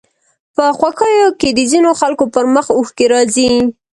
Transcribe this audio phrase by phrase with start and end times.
[0.55, 3.49] په خوښيو کې د ځينو خلکو پر مخ اوښکې راځي